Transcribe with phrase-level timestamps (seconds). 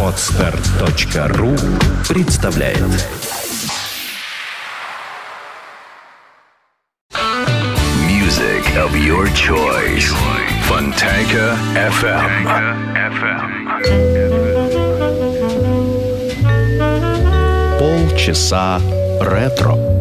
[0.00, 1.56] Отстар.ру
[2.08, 2.78] представляет
[8.06, 10.14] Music of your choice.
[10.68, 12.46] Fontanka FM.
[17.78, 18.80] Полчаса
[19.20, 19.93] ретро.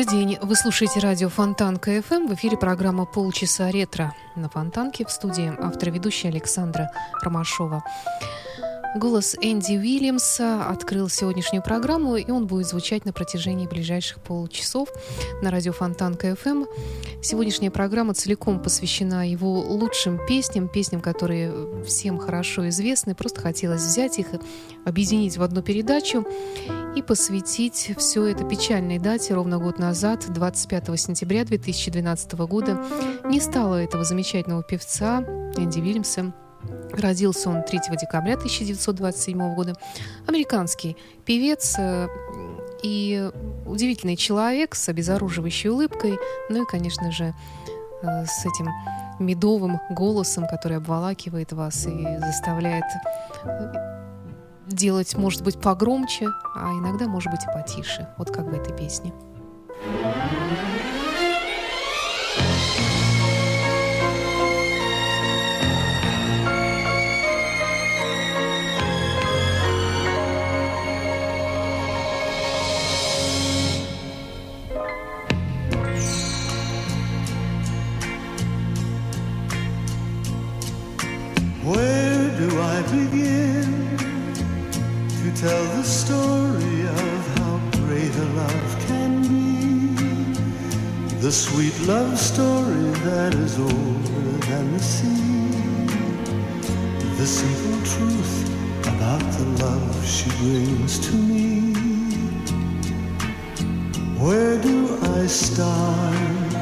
[0.00, 0.38] Добрый день.
[0.40, 2.26] Вы слушаете радио Фонтан КФМ.
[2.26, 6.90] В эфире программа «Полчаса ретро» на Фонтанке в студии автор ведущая Александра
[7.20, 7.84] Ромашова.
[8.96, 14.88] Голос Энди Уильямса открыл сегодняшнюю программу, и он будет звучать на протяжении ближайших полчасов
[15.42, 16.64] на радио Фонтан КФМ.
[17.22, 23.14] Сегодняшняя программа целиком посвящена его лучшим песням, песням, которые всем хорошо известны.
[23.14, 24.26] Просто хотелось взять их
[24.84, 26.26] объединить в одну передачу
[26.96, 32.84] и посвятить все это печальной дате ровно год назад, 25 сентября 2012 года.
[33.24, 35.20] Не стало этого замечательного певца
[35.56, 36.34] Энди Уильямса.
[36.92, 39.74] Родился он 3 декабря 1927 года.
[40.26, 42.08] Американский певец э,
[42.82, 43.30] и
[43.66, 47.34] удивительный человек с обезоруживающей улыбкой, ну и, конечно же,
[48.02, 48.68] э, с этим
[49.18, 52.84] медовым голосом, который обволакивает вас и заставляет
[53.44, 53.72] э,
[54.66, 58.08] делать, может быть, погромче, а иногда, может быть, и потише.
[58.18, 59.12] Вот как в этой песне.
[60.02, 60.99] Where
[85.80, 90.34] the story of how great a love can be?
[91.24, 95.86] The sweet love story that is older than the sea.
[97.16, 98.36] The simple truth
[98.92, 101.72] about the love she brings to me.
[104.22, 106.52] Where do I start?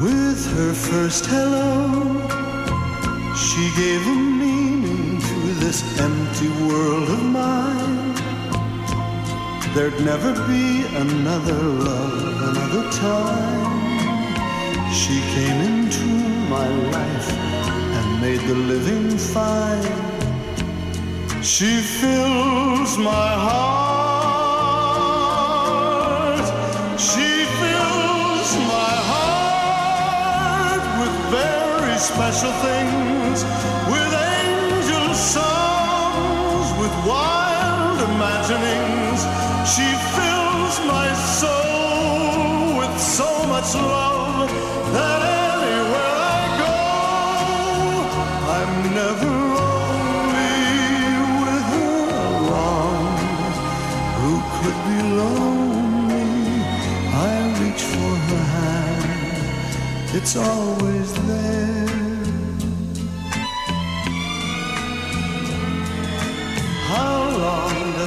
[0.00, 1.74] With her first hello,
[3.36, 4.33] she gave a
[5.74, 8.14] this empty world of mine.
[9.74, 13.72] There'd never be another love, another time.
[14.92, 16.06] She came into
[16.54, 17.28] my life
[17.96, 19.82] and made the living fine.
[21.42, 24.04] She fills my heart.
[27.00, 27.30] She
[27.60, 33.38] fills my heart with very special things,
[33.92, 35.53] with angel songs,
[37.08, 39.20] wild imaginings.
[39.74, 41.08] She fills my
[41.40, 44.50] soul with so much love
[44.96, 46.76] that anywhere I go,
[48.58, 49.74] I'm never with.
[54.20, 56.30] Who could be lonely?
[57.28, 61.73] I reach for her hand, it's always there.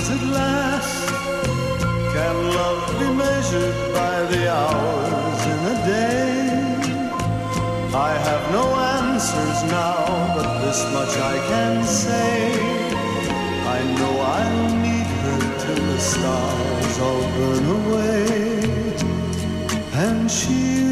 [0.07, 1.09] Does it last?
[2.13, 6.47] Can love be measured by the hours in a day?
[7.93, 8.65] I have no
[8.99, 12.53] answers now, but this much I can say.
[13.75, 18.27] I know I'll need her till the stars all burn away,
[19.93, 20.86] and she'll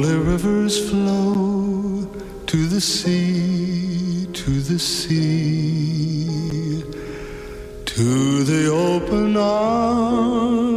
[0.00, 2.08] Lonely rivers flow
[2.46, 6.82] to the sea, to the sea,
[7.84, 10.69] to the open arms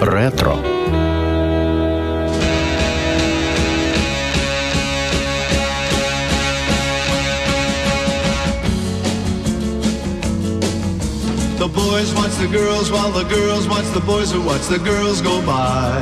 [0.00, 0.56] ретро.
[11.58, 15.20] The boys watch the girls while the girls watch the boys who watch the girls
[15.20, 16.00] go by.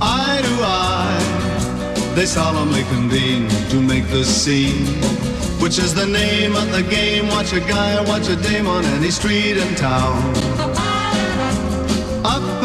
[0.00, 4.86] Eye to eye, they solemnly convene to make the scene,
[5.60, 7.28] which is the name of the game.
[7.28, 10.59] Watch a guy, watch a dame on any street in town.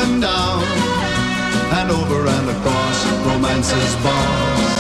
[0.09, 0.63] And down,
[1.79, 4.79] and over and across, romance's boss.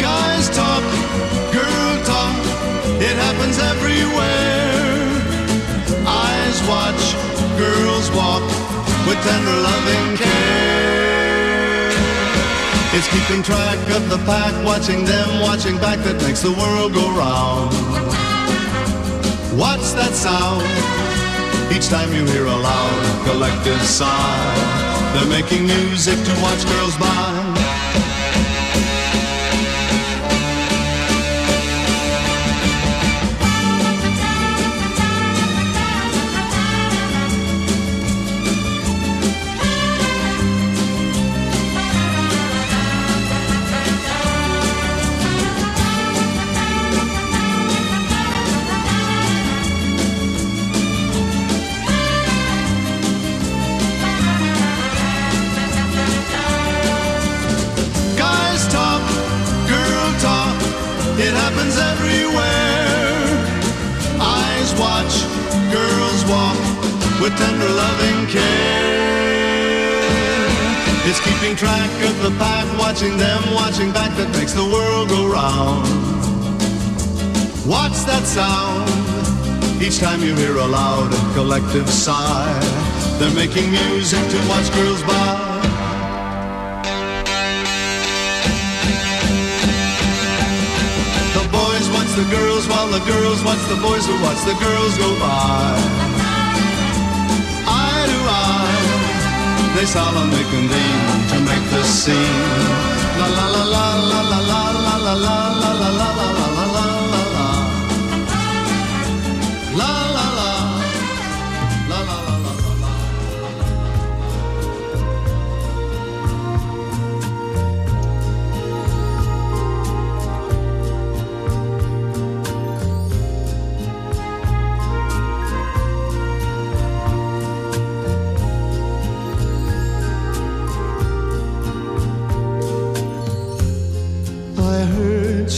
[0.00, 0.84] Guys talk,
[1.52, 2.36] girl talk,
[2.96, 5.04] it happens everywhere.
[6.08, 7.04] Eyes watch,
[7.60, 8.42] girls walk
[9.06, 11.92] with tender loving care.
[12.96, 17.06] It's keeping track of the pack, watching them, watching back that makes the world go
[17.12, 17.70] round.
[19.60, 21.15] What's that sound?
[21.74, 27.85] Each time you hear a loud collective sigh, they're making music to watch girls by.
[67.26, 68.86] With tender loving care.
[71.08, 75.26] It's keeping track of the pack, watching them, watching back that makes the world go
[75.26, 75.86] round.
[77.66, 78.86] Watch that sound?
[79.82, 82.60] Each time you hear a loud and collective sigh,
[83.18, 85.34] they're making music to watch girls by.
[91.34, 94.94] The boys watch the girls while the girls watch the boys who watch the girls
[94.98, 96.15] go by.
[99.76, 102.16] They solemnly convene to make the scene.
[103.20, 106.45] La la la la la la la la la la la la la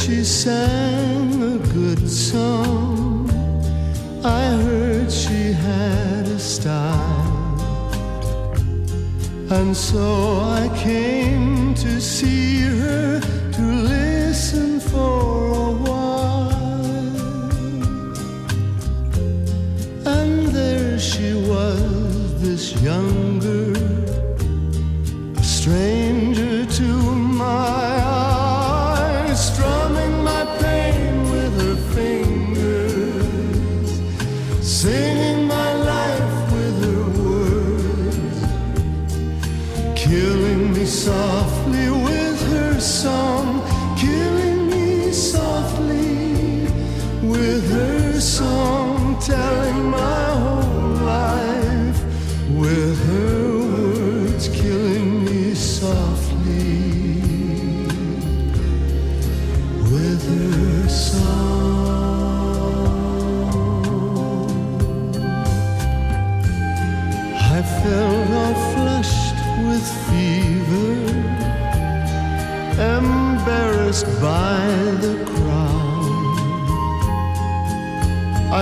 [0.09, 3.29] she sang a good song.
[4.25, 7.61] I heard she had a style.
[9.50, 13.21] And so I came to see her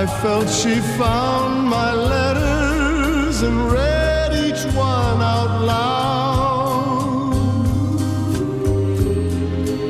[0.07, 7.35] I felt she found my letters and read each one out loud.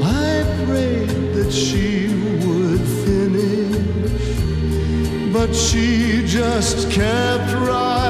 [0.02, 2.08] I prayed that she
[2.46, 4.40] would finish,
[5.34, 8.05] but she just kept right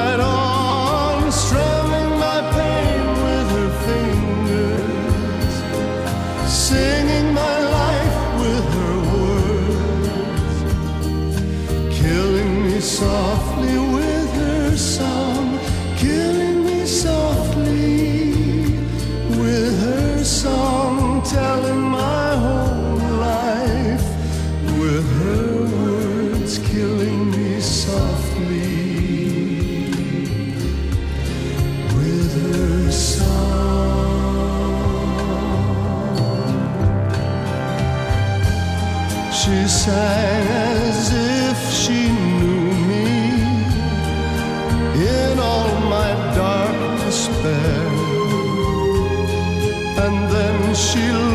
[50.77, 51.26] she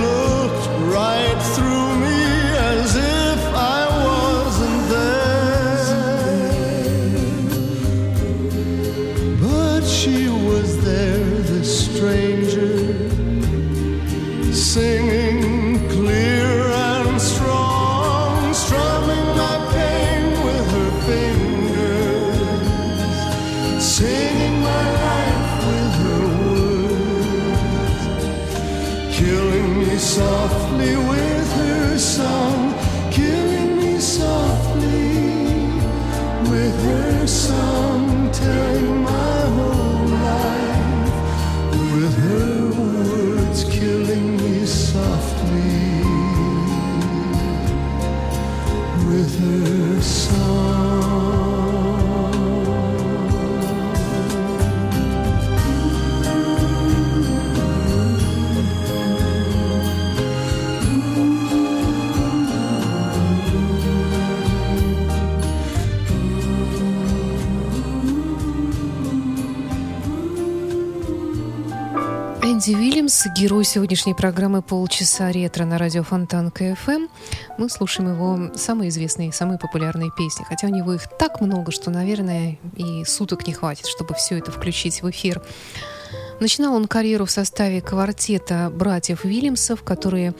[73.12, 77.08] Уильямс, герой сегодняшней программы «Полчаса ретро» на радио Фонтан КФМ.
[77.58, 80.44] Мы слушаем его самые известные, самые популярные песни.
[80.48, 84.50] Хотя у него их так много, что, наверное, и суток не хватит, чтобы все это
[84.50, 85.42] включить в эфир.
[86.40, 90.34] Начинал он карьеру в составе квартета братьев Уильямсов, которые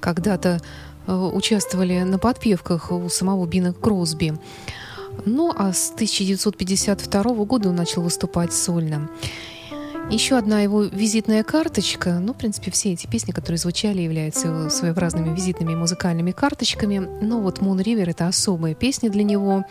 [0.00, 0.60] когда-то
[1.06, 4.34] э, участвовали на подпевках у самого Бина Кросби.
[5.24, 9.08] Ну а с 1952 года он начал выступать сольно.
[10.10, 15.32] Еще одна его визитная карточка, ну, в принципе, все эти песни, которые звучали, являются своеобразными
[15.32, 16.98] визитными музыкальными карточками.
[16.98, 19.64] Но вот «Moon River»— это особая песня для него.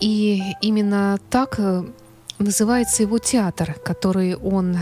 [0.00, 1.84] И именно так э,
[2.38, 4.78] называется его театр, который он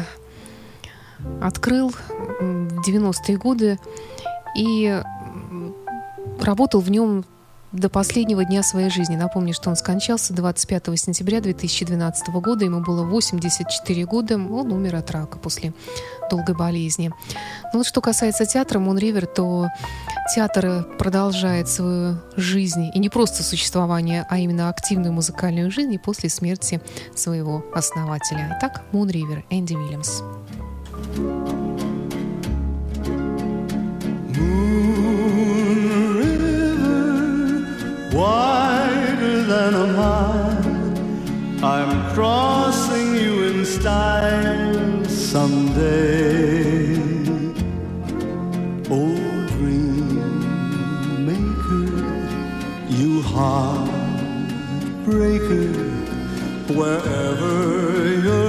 [1.40, 3.80] открыл в 90-е годы
[4.56, 5.02] и
[6.40, 7.24] работал в нем
[7.74, 9.16] до последнего дня своей жизни.
[9.16, 12.64] Напомню, что он скончался 25 сентября 2012 года.
[12.64, 14.34] Ему было 84 года.
[14.36, 15.72] Он умер от рака после
[16.30, 17.12] долгой болезни.
[17.72, 19.68] Ну вот что касается театра Мун Ривер, то
[20.34, 26.80] театр продолжает свою жизнь, и не просто существование, а именно активную музыкальную жизнь после смерти
[27.14, 28.56] своего основателя.
[28.58, 30.22] Итак, Мун Ривер, Энди Уильямс.
[38.14, 41.64] Wider than a mile.
[41.64, 46.94] I'm crossing you in style someday.
[48.90, 49.16] Oh,
[49.56, 51.86] dream maker,
[52.98, 54.04] you heartbreaker,
[56.78, 57.54] wherever
[58.24, 58.43] you're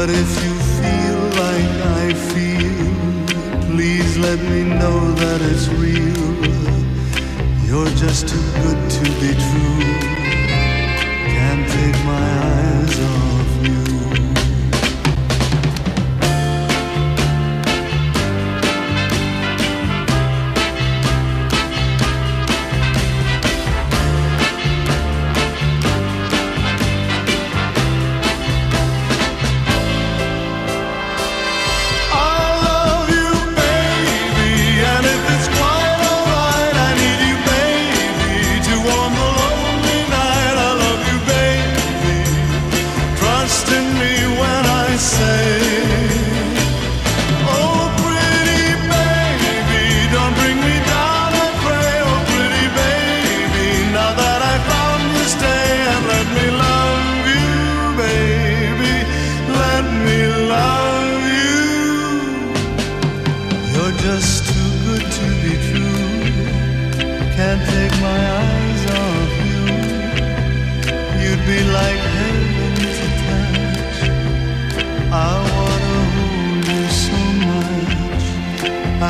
[0.00, 6.34] But if you feel like I feel, please let me know that it's real.
[7.66, 9.98] You're just too good to be true.
[11.34, 13.27] Can't take my eyes off.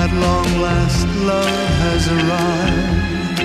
[0.09, 3.40] At long last, love has arrived,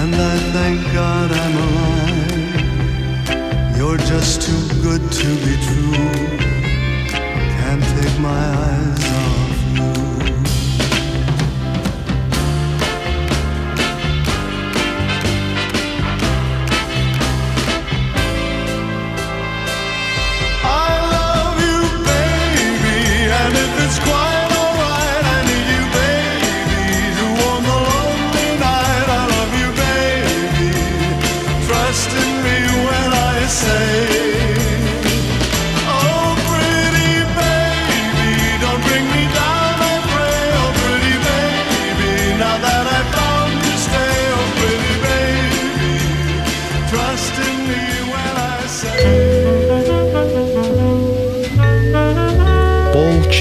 [0.00, 2.56] and I thank God I'm alive.
[3.78, 6.10] You're just too good to be true.
[7.56, 9.11] Can't take my eyes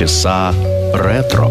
[0.01, 0.55] Полчаса
[0.95, 1.51] ретро.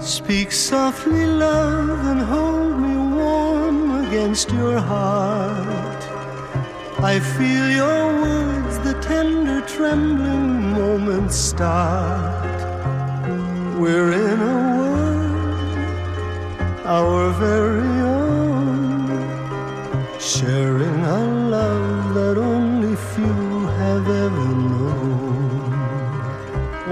[0.00, 6.02] Speak softly, love, and hold me warm against your heart.
[7.02, 8.59] I feel your words, the
[9.11, 12.59] tender, trembling moments start.
[13.81, 15.75] We're in a world,
[16.97, 19.09] our very own,
[20.33, 21.21] sharing a
[21.57, 23.43] love that only few
[23.81, 25.61] have ever known.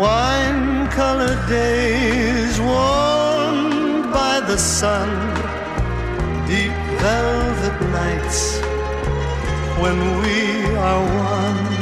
[0.03, 5.09] Wine colored days warmed by the sun,
[6.51, 8.41] deep velvet nights
[9.81, 10.37] when we
[10.87, 11.78] are one.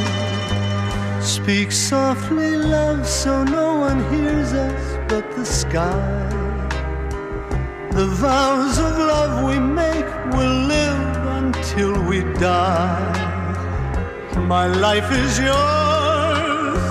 [1.48, 6.28] Speak softly, love, so no one hears us but the sky.
[7.92, 13.14] The vows of love we make will live until we die.
[14.36, 16.84] My life is yours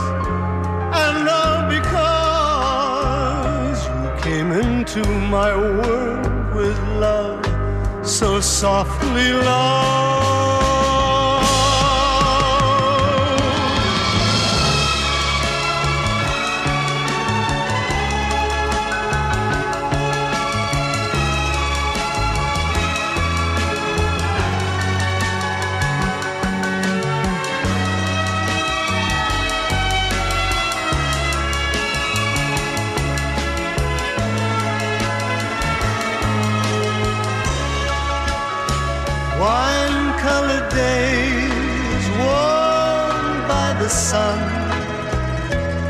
[1.04, 5.04] and all because you came into
[5.36, 7.44] my world with love
[8.06, 10.15] so softly, love.
[43.86, 44.38] The sun,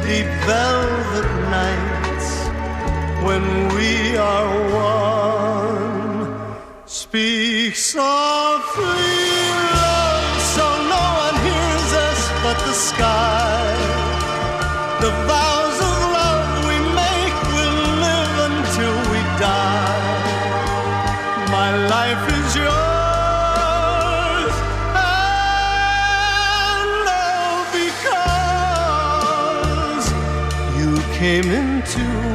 [0.03, 2.29] deep velvet nights
[3.27, 4.51] when we are
[4.85, 6.27] one.
[6.85, 8.85] Speak softly,
[9.81, 13.36] love, so no one hears us but the sky.
[31.42, 32.26] Came into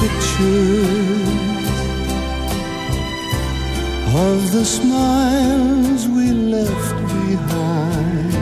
[0.00, 1.46] pictures
[4.14, 8.32] of the smiles we left behind,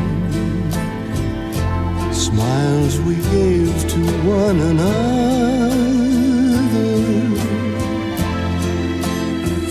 [2.14, 4.00] smiles we gave to
[4.40, 5.14] one another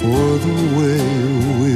[0.02, 1.02] for the way
[1.62, 1.73] we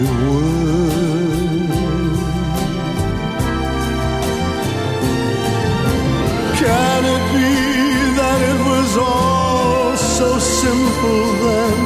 [11.45, 11.79] then?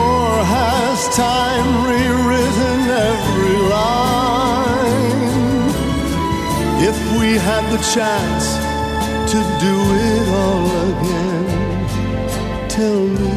[0.00, 5.26] Or has time rewritten every line?
[6.90, 8.46] If we had the chance
[9.32, 9.76] to do
[10.10, 11.48] it all again,
[12.68, 13.35] tell me,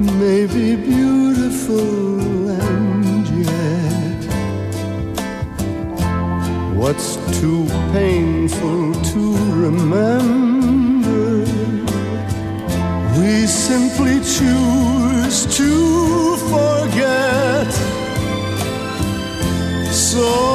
[0.00, 4.22] may be beautiful and yet
[6.76, 11.40] what's too painful to remember?
[13.18, 17.72] We simply choose to forget.
[19.92, 20.47] So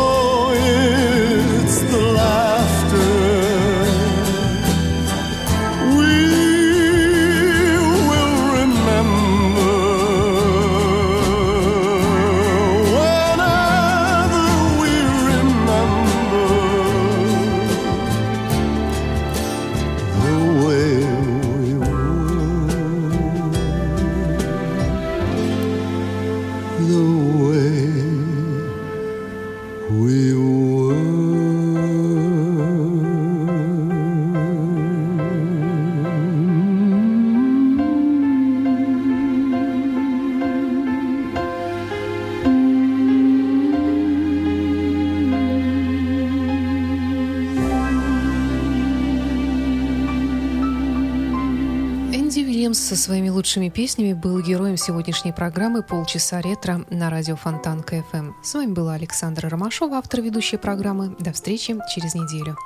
[52.74, 58.32] Уильямс со своими лучшими песнями был героем сегодняшней программы «Полчаса ретро» на радио Фонтан КФМ.
[58.42, 61.16] С вами была Александра Ромашова, автор ведущей программы.
[61.20, 62.58] До встречи через неделю.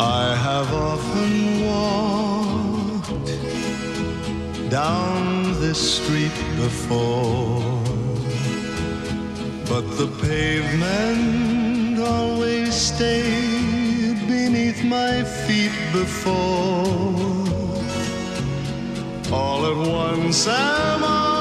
[0.00, 3.10] I have often walked
[4.70, 6.23] down this street
[6.64, 7.60] before,
[9.68, 16.86] but the pavement always stayed beneath my feet before.
[19.30, 21.33] All at once am I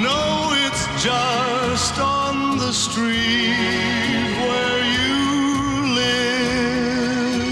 [0.00, 0.22] No,
[0.64, 5.16] it's just on the street where you
[6.00, 7.44] live.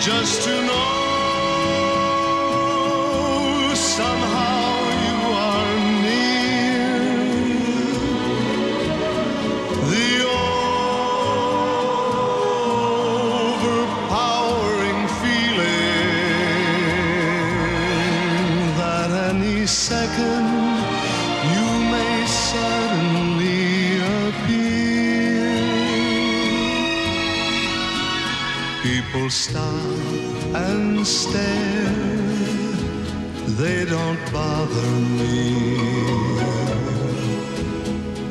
[0.00, 0.65] just to
[29.26, 31.90] People stop and stare,
[33.58, 35.56] they don't bother me.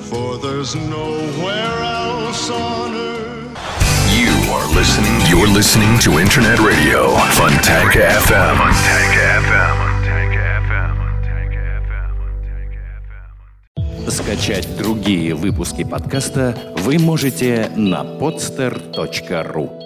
[0.07, 3.59] For there's nowhere else on earth.
[4.15, 5.19] You are listening.
[5.27, 8.55] You're listening to Internet Radio Fontanka FM.
[8.55, 9.75] Fontanka FM.
[14.09, 19.84] Скачать другие выпуски подкаста вы можете на podster.ru